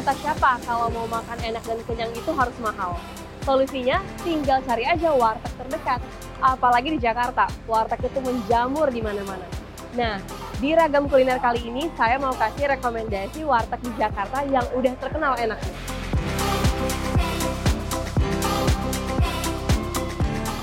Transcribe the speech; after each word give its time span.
Kata 0.00 0.16
siapa 0.16 0.56
kalau 0.64 0.88
mau 0.88 1.04
makan 1.04 1.36
enak 1.44 1.60
dan 1.60 1.76
kenyang 1.84 2.08
itu 2.16 2.32
harus 2.32 2.56
mahal? 2.64 2.96
Solusinya 3.44 4.00
tinggal 4.24 4.64
cari 4.64 4.88
aja 4.88 5.12
warteg 5.12 5.52
terdekat. 5.60 6.00
Apalagi 6.40 6.96
di 6.96 6.98
Jakarta, 7.04 7.44
warteg 7.68 8.08
itu 8.08 8.16
menjamur 8.24 8.88
di 8.88 9.04
mana-mana. 9.04 9.44
Nah, 9.92 10.16
di 10.56 10.72
ragam 10.72 11.04
kuliner 11.04 11.36
kali 11.36 11.68
ini 11.68 11.92
saya 12.00 12.16
mau 12.16 12.32
kasih 12.32 12.72
rekomendasi 12.72 13.44
warteg 13.44 13.76
di 13.84 13.92
Jakarta 14.00 14.40
yang 14.48 14.64
udah 14.72 14.94
terkenal 14.96 15.36
enaknya. 15.36 15.76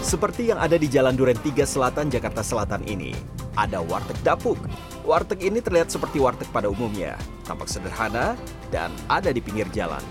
Seperti 0.02 0.50
yang 0.50 0.58
ada 0.58 0.82
di 0.82 0.90
Jalan 0.90 1.14
Duren 1.14 1.38
3 1.38 1.62
Selatan, 1.62 2.10
Jakarta 2.10 2.42
Selatan 2.42 2.82
ini, 2.90 3.14
ada 3.58 3.82
Warteg 3.82 4.16
Dapuk. 4.22 4.62
Warteg 5.04 5.42
ini 5.42 5.60
terlihat 5.60 5.90
seperti 5.90 6.22
warteg 6.22 6.48
pada 6.54 6.70
umumnya, 6.70 7.18
tampak 7.48 7.72
sederhana 7.72 8.38
dan 8.70 8.94
ada 9.10 9.34
di 9.34 9.42
pinggir 9.42 9.66
jalan. 9.74 10.04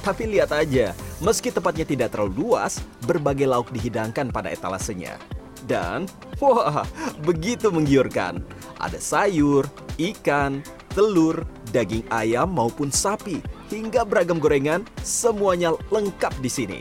Tapi 0.00 0.28
lihat 0.28 0.52
aja, 0.52 0.92
meski 1.20 1.48
tempatnya 1.48 1.84
tidak 1.88 2.12
terlalu 2.12 2.44
luas, 2.44 2.80
berbagai 3.08 3.48
lauk 3.48 3.72
dihidangkan 3.72 4.28
pada 4.28 4.52
etalasenya. 4.52 5.16
Dan, 5.64 6.04
wah, 6.44 6.84
begitu 7.24 7.72
menggiurkan. 7.72 8.44
Ada 8.78 9.00
sayur, 9.00 9.64
ikan, 9.96 10.60
telur, 10.92 11.42
daging 11.72 12.04
ayam 12.12 12.52
maupun 12.52 12.92
sapi, 12.92 13.40
hingga 13.72 14.04
beragam 14.04 14.38
gorengan, 14.38 14.84
semuanya 15.00 15.72
lengkap 15.88 16.36
di 16.44 16.52
sini. 16.52 16.80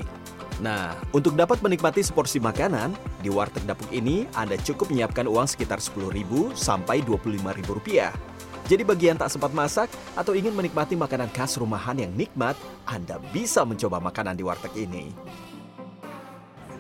Nah, 0.61 0.93
untuk 1.09 1.33
dapat 1.33 1.57
menikmati 1.65 2.05
seporsi 2.05 2.37
makanan, 2.37 2.93
di 3.25 3.33
warteg 3.33 3.65
dapuk 3.65 3.89
ini 3.89 4.29
Anda 4.37 4.53
cukup 4.61 4.93
menyiapkan 4.93 5.25
uang 5.25 5.49
sekitar 5.49 5.81
Rp10.000 5.81 6.53
sampai 6.53 7.01
Rp25.000. 7.01 8.13
Jadi 8.63 8.83
bagi 8.85 9.09
yang 9.09 9.17
tak 9.17 9.33
sempat 9.33 9.49
masak 9.51 9.89
atau 10.13 10.37
ingin 10.37 10.53
menikmati 10.53 10.93
makanan 10.93 11.27
khas 11.33 11.57
rumahan 11.57 11.97
yang 11.97 12.13
nikmat, 12.13 12.53
Anda 12.85 13.17
bisa 13.33 13.65
mencoba 13.65 13.97
makanan 13.97 14.37
di 14.37 14.43
warteg 14.45 14.71
ini. 14.77 15.09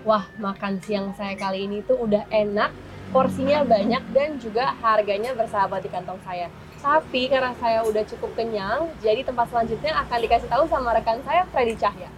Wah, 0.05 0.27
makan 0.37 0.77
siang 0.83 1.15
saya 1.17 1.33
kali 1.33 1.65
ini 1.65 1.81
tuh 1.83 1.97
udah 1.97 2.29
enak, 2.29 2.69
porsinya 3.09 3.65
banyak 3.65 4.03
dan 4.13 4.37
juga 4.37 4.77
harganya 4.85 5.33
bersahabat 5.33 5.81
di 5.81 5.89
kantong 5.89 6.21
saya. 6.21 6.47
Tapi 6.83 7.31
karena 7.31 7.55
saya 7.57 7.81
udah 7.87 8.03
cukup 8.05 8.35
kenyang, 8.37 8.91
jadi 9.01 9.23
tempat 9.23 9.49
selanjutnya 9.49 9.95
akan 10.03 10.17
dikasih 10.23 10.49
tahu 10.51 10.63
sama 10.67 10.93
rekan 10.93 11.23
saya 11.25 11.47
Freddy 11.49 11.75
Cahya. 11.79 12.11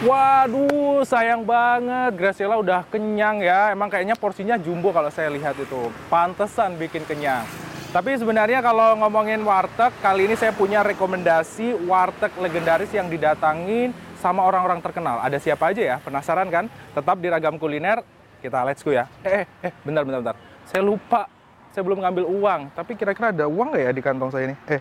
Waduh, 0.00 1.04
sayang 1.04 1.44
banget. 1.44 2.16
Graciela 2.16 2.56
udah 2.56 2.88
kenyang 2.88 3.44
ya. 3.44 3.68
Emang 3.68 3.92
kayaknya 3.92 4.16
porsinya 4.16 4.56
jumbo 4.56 4.96
kalau 4.96 5.12
saya 5.12 5.28
lihat 5.28 5.52
itu. 5.60 5.92
Pantesan 6.08 6.80
bikin 6.80 7.04
kenyang. 7.04 7.44
Tapi 7.92 8.16
sebenarnya 8.16 8.64
kalau 8.64 8.96
ngomongin 8.96 9.44
warteg, 9.44 9.92
kali 10.00 10.24
ini 10.24 10.40
saya 10.40 10.56
punya 10.56 10.80
rekomendasi 10.80 11.84
warteg 11.84 12.32
legendaris 12.40 12.88
yang 12.96 13.12
didatangin 13.12 13.92
sama 14.16 14.40
orang-orang 14.40 14.80
terkenal. 14.80 15.20
Ada 15.20 15.36
siapa 15.36 15.68
aja 15.68 15.82
ya? 15.84 15.96
Penasaran 16.00 16.48
kan? 16.48 16.72
Tetap 16.96 17.20
di 17.20 17.28
ragam 17.28 17.60
kuliner. 17.60 18.00
Kita 18.40 18.64
let's 18.64 18.80
go 18.80 18.96
ya. 18.96 19.04
Eh, 19.20 19.44
eh, 19.44 19.68
eh, 19.68 19.72
bentar, 19.84 20.00
bentar, 20.08 20.24
bentar. 20.24 20.36
Saya 20.64 20.80
lupa. 20.80 21.28
Saya 21.76 21.84
belum 21.84 22.00
ngambil 22.00 22.24
uang. 22.24 22.60
Tapi 22.72 22.96
kira-kira 22.96 23.36
ada 23.36 23.44
uang 23.44 23.76
nggak 23.76 23.84
ya 23.84 23.92
di 23.92 24.00
kantong 24.00 24.32
saya 24.32 24.48
ini? 24.48 24.56
Eh, 24.64 24.80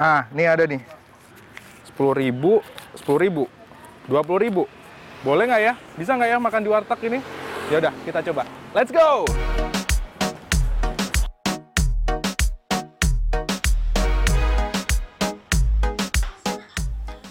ah, 0.00 0.24
ini 0.32 0.48
ada 0.48 0.64
nih. 0.64 0.80
10 1.92 2.16
ribu, 2.16 2.64
10 2.96 3.20
ribu. 3.20 3.59
20 4.08 4.44
ribu. 4.46 4.64
Boleh 5.20 5.44
nggak 5.44 5.62
ya? 5.62 5.74
Bisa 5.98 6.16
nggak 6.16 6.30
ya 6.32 6.38
makan 6.40 6.60
di 6.64 6.70
warteg 6.72 7.00
ini? 7.12 7.18
Ya 7.68 7.76
udah, 7.82 7.92
kita 8.08 8.24
coba. 8.32 8.48
Let's 8.72 8.88
go! 8.88 9.28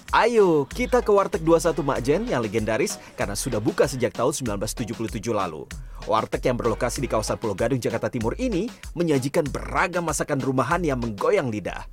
Ayo, 0.09 0.65
kita 0.65 1.05
ke 1.05 1.13
Warteg 1.13 1.45
21 1.45 1.85
Makjen 1.85 2.21
yang 2.27 2.41
legendaris 2.41 2.97
karena 3.13 3.37
sudah 3.37 3.61
buka 3.61 3.85
sejak 3.85 4.11
tahun 4.11 4.59
1977 4.59 5.15
lalu. 5.31 5.63
Warteg 6.09 6.43
yang 6.43 6.57
berlokasi 6.57 6.99
di 6.99 7.07
kawasan 7.07 7.37
Pulau 7.37 7.53
Gadung, 7.53 7.77
Jakarta 7.77 8.09
Timur 8.09 8.33
ini 8.41 8.67
menyajikan 8.97 9.45
beragam 9.47 10.03
masakan 10.09 10.41
rumahan 10.41 10.81
yang 10.81 10.97
menggoyang 10.97 11.53
lidah. 11.53 11.85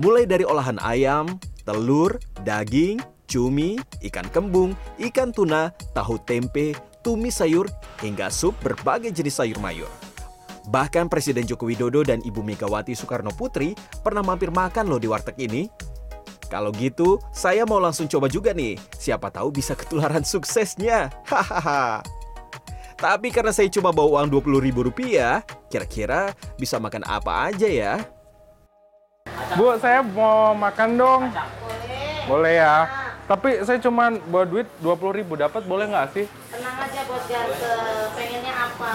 Mulai 0.00 0.24
dari 0.24 0.48
olahan 0.48 0.80
ayam, 0.80 1.36
telur, 1.68 2.16
daging, 2.40 3.04
cumi, 3.28 3.76
ikan 4.08 4.26
kembung, 4.32 4.72
ikan 4.96 5.30
tuna, 5.30 5.70
tahu 5.92 6.16
tempe, 6.24 6.72
tumis 7.04 7.38
sayur, 7.38 7.68
hingga 8.00 8.32
sup 8.32 8.56
berbagai 8.64 9.12
jenis 9.12 9.38
sayur 9.38 9.60
mayur. 9.60 9.92
Bahkan 10.68 11.08
Presiden 11.08 11.48
Joko 11.48 11.64
Widodo 11.64 12.04
dan 12.04 12.20
Ibu 12.20 12.44
Megawati 12.44 12.92
Soekarno 12.92 13.32
Putri 13.32 13.72
pernah 14.04 14.20
mampir 14.20 14.52
makan 14.52 14.88
loh 14.88 15.00
di 15.00 15.08
warteg 15.08 15.36
ini. 15.40 15.68
Kalau 16.48 16.72
gitu, 16.76 17.20
saya 17.32 17.68
mau 17.68 17.76
langsung 17.80 18.08
coba 18.08 18.28
juga 18.28 18.56
nih. 18.56 18.76
Siapa 18.96 19.28
tahu 19.28 19.52
bisa 19.52 19.76
ketularan 19.76 20.24
suksesnya. 20.32 21.12
Hahaha. 21.28 22.00
Tapi 22.98 23.30
karena 23.30 23.54
saya 23.54 23.70
cuma 23.70 23.94
bawa 23.94 24.26
uang 24.26 24.42
Rp20.000, 24.42 25.44
kira-kira 25.70 26.34
bisa 26.58 26.82
makan 26.82 27.06
apa 27.06 27.52
aja 27.52 27.68
ya? 27.68 27.94
Bu, 29.54 29.78
saya 29.78 30.02
mau 30.02 30.52
makan 30.52 30.88
dong. 30.98 31.22
Boleh. 31.30 32.26
Boleh 32.26 32.54
ya. 32.60 32.97
Tapi 33.28 33.60
saya 33.60 33.76
cuma 33.76 34.08
bawa 34.08 34.48
duit 34.48 34.64
20 34.80 35.20
ribu, 35.20 35.36
dapat 35.36 35.60
boleh 35.68 35.84
nggak 35.84 36.16
sih? 36.16 36.24
Tenang 36.48 36.80
aja 36.80 37.00
buat 37.04 37.24
Garte. 37.28 37.72
Pengennya 38.16 38.54
apa? 38.56 38.92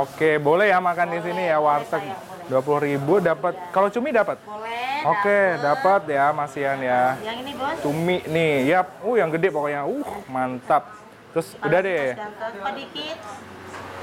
Oke, 0.00 0.40
boleh 0.40 0.72
ya 0.72 0.80
makan 0.80 1.12
di 1.12 1.20
sini 1.20 1.44
ya 1.44 1.60
warteg. 1.60 2.08
20 2.48 2.88
ribu 2.88 3.20
dapat. 3.20 3.52
Kalau 3.68 3.92
cumi 3.92 4.16
dapat? 4.16 4.40
Boleh. 4.48 5.04
Oke, 5.12 5.60
dapat 5.60 6.08
ya 6.08 6.32
Masian 6.32 6.80
ya. 6.80 7.20
Yang 7.20 7.36
ini 7.44 7.52
bos. 7.52 7.76
Cumi 7.84 8.16
nih, 8.24 8.54
yap. 8.64 8.96
Uh, 9.04 9.20
yang 9.20 9.28
gede 9.28 9.52
pokoknya. 9.52 9.84
Uh, 9.84 10.08
mantap. 10.32 10.96
Terus 11.36 11.52
udah 11.60 11.80
deh. 11.84 12.16
Gante. 12.16 12.44
Apa 12.64 12.70
dikit? 12.72 13.18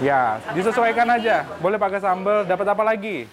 Ya, 0.05 0.37
disesuaikan 0.53 1.09
aja. 1.17 1.49
Boleh 1.57 1.81
pakai 1.81 1.97
sambal, 1.97 2.45
dapat 2.45 2.67
apa 2.69 2.83
lagi? 2.85 3.25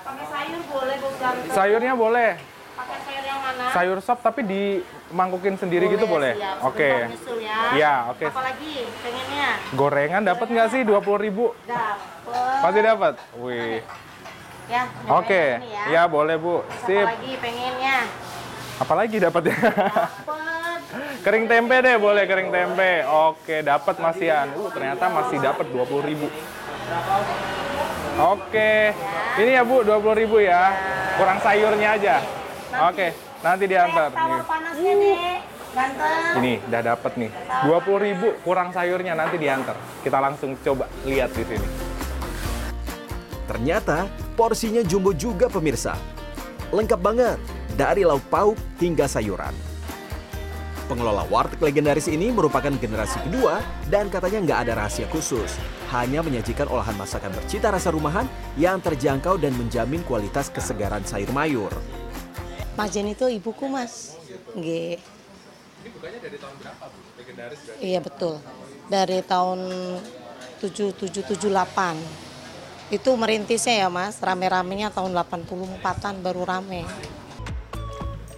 Pakai 0.00 0.26
sayur 0.32 0.60
boleh 0.64 0.96
bos. 0.96 1.14
Sayurnya 1.52 1.92
boleh. 1.92 2.51
Pakai 2.72 2.98
sayur 3.04 3.24
yang 3.28 3.40
mana? 3.44 3.64
Sayur 3.76 3.98
sop 4.00 4.18
tapi 4.24 4.40
dimangkukin 4.48 5.60
sendiri 5.60 5.92
gitu 5.92 6.08
boleh? 6.08 6.32
siap. 6.36 6.64
Oke. 6.64 6.90
Nyusul 7.12 7.38
ya. 7.44 7.58
Iya, 7.76 7.94
oke. 8.08 8.26
Apalagi 8.32 8.74
pengennya? 9.04 9.48
Gorengan 9.76 10.22
dapat 10.24 10.46
nggak 10.48 10.68
sih 10.72 10.80
20 10.84 11.24
ribu? 11.24 11.52
Dapet. 11.68 12.60
Pasti 12.64 12.80
dapat. 12.80 13.14
Wih. 13.36 13.80
Ya. 14.70 14.82
Oke. 15.10 15.44
nyobain 15.60 15.84
ini 15.84 15.92
Ya 15.92 16.02
boleh 16.08 16.36
Bu. 16.40 16.64
Sip. 16.88 17.04
Apalagi 17.04 17.32
pengennya? 17.42 17.96
Apalagi 18.80 19.16
dapatnya? 19.20 19.56
Dapet. 19.58 20.80
kering 21.24 21.44
tempe 21.48 21.76
deh, 21.80 21.96
boleh 22.00 22.24
kering 22.24 22.50
tempe. 22.50 23.04
Oke, 23.08 23.62
dapat 23.62 23.94
Masian. 24.00 24.48
Uh, 24.56 24.70
ternyata 24.72 25.04
masih 25.12 25.38
dapat 25.40 25.66
20 25.68 26.08
ribu. 26.08 26.26
Oke. 28.20 28.92
Ini 29.40 29.50
ya 29.56 29.62
Bu, 29.64 29.80
20 29.84 30.20
ribu 30.24 30.36
ya. 30.40 30.72
Kurang 31.16 31.38
sayurnya 31.40 31.96
aja. 31.96 32.16
Oke, 32.72 33.12
nanti 33.44 33.64
diantar. 33.68 34.08
Tawar 34.08 34.40
Nih. 34.40 34.44
panasnya 34.48 34.92
deh. 34.96 35.16
Ganteng. 35.72 36.36
Ini 36.40 36.52
udah 36.68 36.82
dapat 36.84 37.12
nih. 37.16 37.30
20 37.64 38.04
ribu 38.04 38.28
kurang 38.44 38.68
sayurnya 38.76 39.16
nanti 39.16 39.36
diantar. 39.40 39.76
Kita 40.04 40.20
langsung 40.20 40.56
coba 40.60 40.84
lihat 41.08 41.32
di 41.32 41.44
sini. 41.48 41.68
Ternyata 43.48 44.08
porsinya 44.36 44.84
jumbo 44.84 45.16
juga 45.16 45.48
pemirsa. 45.48 45.96
Lengkap 46.72 47.00
banget, 47.00 47.38
dari 47.76 48.04
lauk 48.04 48.24
pauk 48.28 48.56
hingga 48.80 49.08
sayuran. 49.08 49.52
Pengelola 50.88 51.24
warteg 51.32 51.56
legendaris 51.60 52.04
ini 52.08 52.28
merupakan 52.28 52.68
generasi 52.68 53.16
kedua 53.24 53.64
dan 53.88 54.12
katanya 54.12 54.44
nggak 54.44 54.58
ada 54.68 54.72
rahasia 54.84 55.08
khusus. 55.08 55.56
Hanya 55.88 56.20
menyajikan 56.20 56.68
olahan 56.68 56.96
masakan 57.00 57.32
bercita 57.32 57.72
rasa 57.72 57.92
rumahan 57.92 58.28
yang 58.60 58.76
terjangkau 58.80 59.40
dan 59.40 59.56
menjamin 59.56 60.04
kualitas 60.04 60.52
kesegaran 60.52 61.00
sayur 61.08 61.32
mayur. 61.32 61.72
Mas 62.72 62.88
Jen 62.88 63.08
itu 63.12 63.28
ibuku 63.28 63.68
mas. 63.68 64.16
G. 64.56 64.96
Ini 65.82 65.88
bukannya 65.92 66.18
dari 66.24 66.36
tahun 66.40 66.54
berapa 66.56 66.84
Bu? 66.88 66.98
Legendaris 67.20 67.60
Iya 67.82 68.00
betul. 68.00 68.40
Dari 68.88 69.20
tahun 69.20 69.60
7778. 70.62 71.32
Itu 72.92 73.16
merintisnya 73.16 73.88
ya 73.88 73.88
mas, 73.88 74.20
rame-ramenya 74.20 74.92
tahun 74.92 75.16
84-an 75.16 76.20
baru 76.20 76.44
rame. 76.44 76.84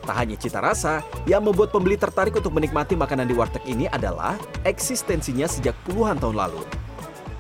Tak 0.05 0.15
hanya 0.21 0.37
cita 0.37 0.61
rasa, 0.61 1.01
yang 1.25 1.43
membuat 1.43 1.73
pembeli 1.73 1.97
tertarik 1.97 2.37
untuk 2.37 2.53
menikmati 2.55 2.95
makanan 2.95 3.27
di 3.27 3.35
warteg 3.35 3.65
ini 3.67 3.89
adalah 3.89 4.37
eksistensinya 4.63 5.49
sejak 5.49 5.75
puluhan 5.83 6.21
tahun 6.21 6.37
lalu. 6.39 6.63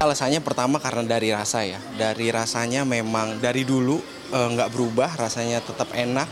Alasannya 0.00 0.43
pertama 0.43 0.82
karena 0.82 1.06
dari 1.06 1.31
rasa 1.31 1.62
ya. 1.62 1.79
Dari 1.94 2.35
rasanya 2.35 2.82
memang 2.82 3.38
dari 3.38 3.62
dulu 3.62 4.00
eh, 4.35 4.49
nggak 4.58 4.73
berubah, 4.75 5.14
rasanya 5.14 5.62
tetap 5.62 5.93
enak. 5.94 6.26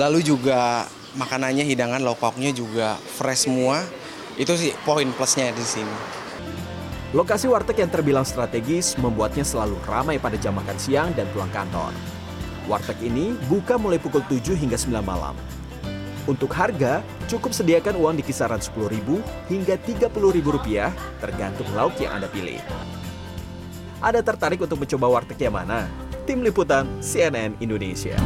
Lalu 0.00 0.24
juga 0.24 0.88
makanannya, 1.20 1.68
hidangan, 1.68 2.00
lauk 2.00 2.16
pauknya 2.16 2.52
juga 2.52 2.96
fresh 2.96 3.44
semua. 3.44 3.84
Itu 4.40 4.56
sih 4.56 4.72
poin 4.88 5.04
plusnya 5.12 5.52
di 5.52 5.60
sini. 5.60 5.96
Lokasi 7.12 7.44
warteg 7.44 7.84
yang 7.84 7.92
terbilang 7.92 8.24
strategis 8.24 8.96
membuatnya 8.96 9.44
selalu 9.44 9.76
ramai 9.84 10.16
pada 10.16 10.40
jam 10.40 10.56
makan 10.56 10.80
siang 10.80 11.12
dan 11.12 11.28
pulang 11.36 11.52
kantor. 11.52 11.92
Warteg 12.64 12.96
ini 13.04 13.36
buka 13.52 13.76
mulai 13.76 14.00
pukul 14.00 14.24
7 14.32 14.56
hingga 14.56 14.80
9 14.80 15.04
malam. 15.04 15.36
Untuk 16.24 16.48
harga, 16.56 17.04
cukup 17.28 17.52
sediakan 17.52 17.98
uang 18.00 18.16
di 18.16 18.24
kisaran 18.24 18.62
Rp10.000 18.62 19.08
hingga 19.52 19.74
Rp30.000 19.76 20.88
tergantung 21.20 21.68
lauk 21.76 21.98
yang 22.00 22.16
Anda 22.16 22.32
pilih. 22.32 22.62
Anda 24.00 24.24
tertarik 24.24 24.62
untuk 24.64 24.80
mencoba 24.80 25.20
warteg 25.20 25.36
yang 25.36 25.52
mana? 25.52 25.84
Tim 26.24 26.40
Liputan 26.40 26.88
CNN 27.04 27.58
Indonesia. 27.60 28.16